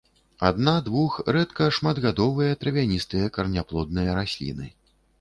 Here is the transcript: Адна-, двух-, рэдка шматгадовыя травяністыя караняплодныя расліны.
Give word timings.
Адна-, 0.47 0.81
двух-, 0.87 1.19
рэдка 1.37 1.69
шматгадовыя 1.77 2.51
травяністыя 2.65 3.31
караняплодныя 3.39 4.21
расліны. 4.23 4.77